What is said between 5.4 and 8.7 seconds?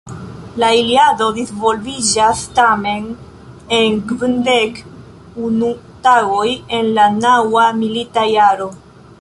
unu tagoj en la naŭa milita jaro.